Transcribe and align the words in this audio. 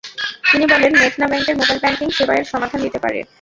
তিনি 0.51 0.65
বলেন, 0.65 0.91
মেঘনা 0.93 1.27
ব্যাংকের 1.27 1.55
মোবাইল 1.57 1.79
ব্যাংকিং 1.81 2.07
সেবা 2.17 2.33
এর 2.35 2.45
সমাধান 2.51 2.79
দিতে 2.81 2.99
পারে। 2.99 3.19